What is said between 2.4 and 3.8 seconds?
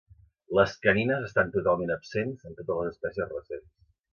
en totes les espècies recents.